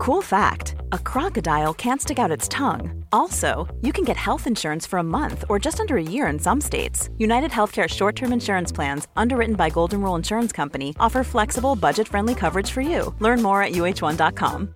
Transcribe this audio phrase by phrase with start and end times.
[0.00, 3.04] Cool fact a crocodile can't stick out its tongue.
[3.12, 6.40] Also, you can get health insurance for a month or just under a year in
[6.40, 7.12] some states.
[7.20, 12.08] United Healthcare short term insurance plans, underwritten by Golden Rule Insurance Company, offer flexible, budget
[12.08, 13.12] friendly coverage for you.
[13.20, 14.72] Learn more at uh1.com.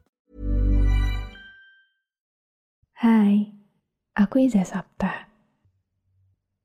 [3.00, 3.48] Hai,
[4.20, 5.32] aku Iza Sapta.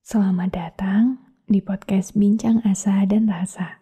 [0.04, 3.80] Selamat datang di podcast Bincang Asa dan Rasa.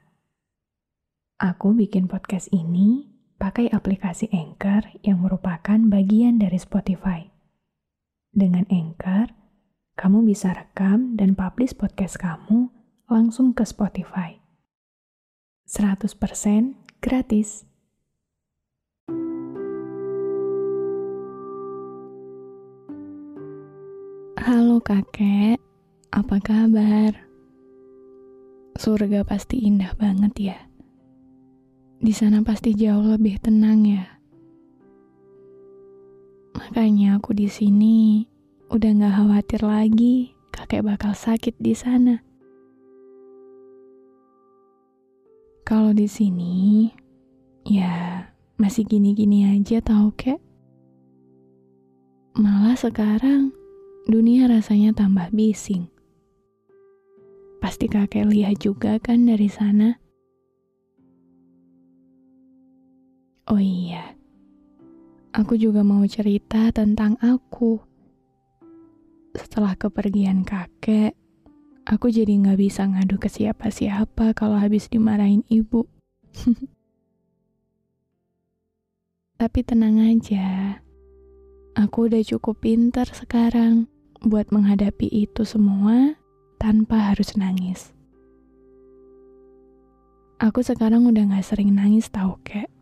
[1.41, 7.29] Aku bikin podcast ini pakai aplikasi Anchor yang merupakan bagian dari Spotify.
[8.33, 9.33] Dengan Anchor,
[9.97, 12.73] kamu bisa rekam dan publish podcast kamu
[13.09, 14.41] langsung ke Spotify.
[15.69, 16.17] 100%
[16.97, 17.65] gratis.
[24.37, 25.59] Halo kakek,
[26.13, 27.11] apa kabar?
[28.77, 30.66] Surga pasti indah banget ya.
[31.97, 34.05] Di sana pasti jauh lebih tenang ya.
[36.53, 38.25] Makanya aku di sini
[38.69, 42.21] udah gak khawatir lagi kakek bakal sakit di sana.
[45.67, 46.87] Kalau di sini,
[47.67, 48.23] ya
[48.55, 50.39] masih gini-gini aja tau kek.
[52.37, 53.51] Malah sekarang
[54.07, 55.89] dunia rasanya tambah bising.
[57.59, 59.99] Pasti kakek lihat juga kan dari sana.
[63.47, 64.11] Oh iya,
[65.31, 67.79] aku juga mau cerita tentang aku.
[69.31, 71.15] Setelah kepergian kakek,
[71.87, 75.87] aku jadi nggak bisa ngadu ke siapa-siapa kalau habis dimarahin ibu.
[79.39, 80.83] Tapi tenang aja,
[81.79, 83.87] aku udah cukup pinter sekarang
[84.27, 86.19] buat menghadapi itu semua
[86.59, 87.95] tanpa harus nangis.
[90.35, 92.76] Aku sekarang udah gak sering nangis tau kek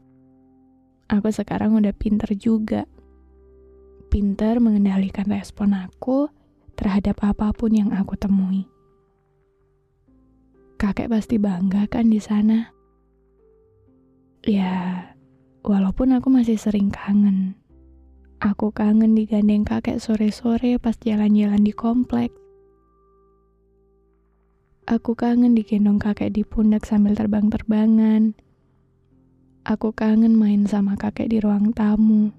[1.10, 2.86] aku sekarang udah pinter juga.
[4.10, 6.30] Pinter mengendalikan respon aku
[6.78, 8.68] terhadap apa pun yang aku temui.
[10.76, 12.72] Kakek pasti bangga kan di sana.
[14.46, 15.02] Ya,
[15.66, 17.58] walaupun aku masih sering kangen.
[18.44, 22.30] Aku kangen digandeng kakek sore-sore pas jalan-jalan di komplek.
[24.86, 28.38] Aku kangen digendong kakek di pundak sambil terbang-terbangan
[29.66, 32.30] Aku kangen main sama kakek di ruang tamu.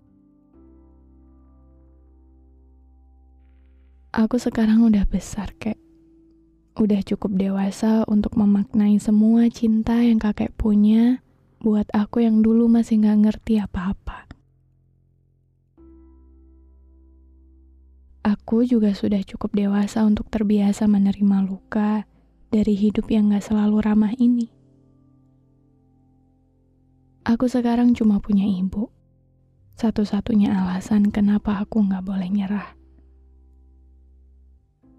[4.15, 5.75] Aku sekarang udah besar, kek.
[6.79, 11.19] Udah cukup dewasa untuk memaknai semua cinta yang kakek punya
[11.59, 14.31] buat aku yang dulu masih gak ngerti apa-apa.
[18.23, 22.07] Aku juga sudah cukup dewasa untuk terbiasa menerima luka
[22.55, 24.56] dari hidup yang gak selalu ramah ini.
[27.27, 28.87] Aku sekarang cuma punya ibu.
[29.75, 32.79] Satu-satunya alasan kenapa aku nggak boleh nyerah.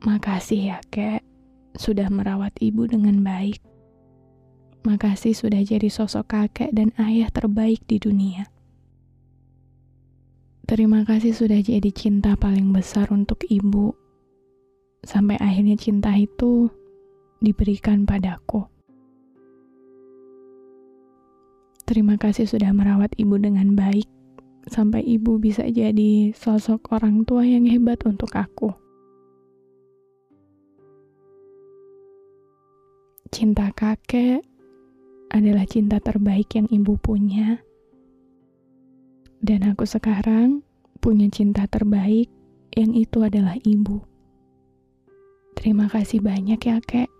[0.04, 1.24] Makasih ya, kek,
[1.80, 3.64] sudah merawat ibu dengan baik.
[4.84, 8.52] Makasih sudah jadi sosok kakek dan ayah terbaik di dunia.
[10.68, 13.96] Terima kasih sudah jadi cinta paling besar untuk ibu.
[15.00, 16.68] Sampai akhirnya cinta itu
[17.40, 18.77] diberikan padaku.
[21.88, 24.12] Terima kasih sudah merawat ibu dengan baik,
[24.68, 28.76] sampai ibu bisa jadi sosok orang tua yang hebat untuk aku.
[33.32, 34.44] Cinta kakek
[35.32, 37.64] adalah cinta terbaik yang ibu punya,
[39.40, 40.68] dan aku sekarang
[41.00, 42.28] punya cinta terbaik
[42.76, 44.04] yang itu adalah ibu.
[45.56, 47.17] Terima kasih banyak ya, Kek.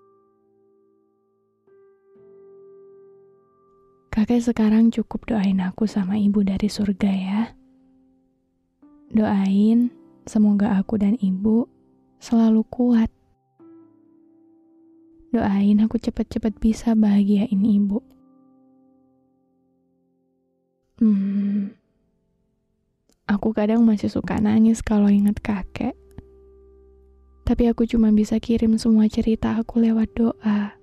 [4.18, 7.54] Kakek sekarang cukup doain aku sama ibu dari surga ya.
[9.14, 9.94] Doain
[10.26, 11.70] semoga aku dan ibu
[12.18, 13.14] selalu kuat.
[15.30, 18.02] Doain aku cepet-cepet bisa bahagiain ibu.
[20.98, 21.78] Hmm,
[23.30, 25.94] aku kadang masih suka nangis kalau ingat kakek.
[27.46, 30.77] Tapi aku cuma bisa kirim semua cerita aku lewat doa.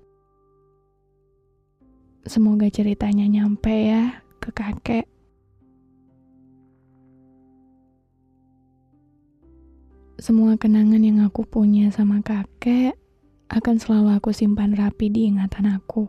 [2.24, 5.04] Semoga ceritanya nyampe ya ke kakek.
[10.16, 12.96] Semua kenangan yang aku punya sama kakek
[13.52, 16.08] akan selalu aku simpan rapi di ingatan aku.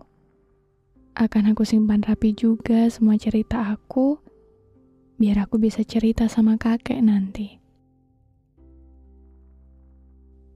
[1.20, 4.16] Akan aku simpan rapi juga semua cerita aku,
[5.20, 7.60] biar aku bisa cerita sama kakek nanti.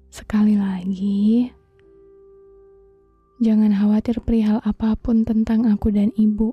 [0.08, 1.52] Sekali lagi,
[3.40, 6.52] Jangan khawatir perihal apa pun tentang aku dan ibu.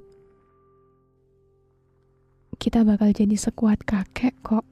[2.67, 4.67] kita bakal jadi sekuat kakek kok.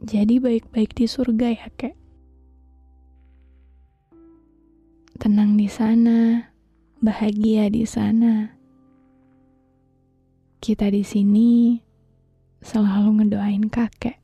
[0.00, 1.92] Jadi baik-baik di surga ya, kek.
[5.20, 6.48] Tenang di sana,
[7.04, 8.56] bahagia di sana.
[10.64, 11.76] Kita di sini
[12.64, 14.23] selalu ngedoain kakek.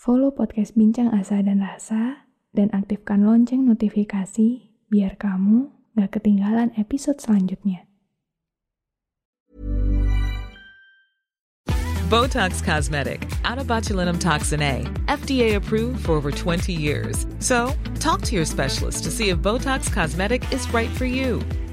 [0.00, 2.24] Follow podcast Bincang Asa dan Rasa
[2.56, 7.84] dan aktifkan lonceng notifikasi biar kamu gak ketinggalan episode selanjutnya.
[12.08, 17.28] Botox Cosmetic, out botulinum toxin A, FDA approved for over 20 years.
[17.36, 21.44] So, talk to your specialist to see if Botox Cosmetic is right for you.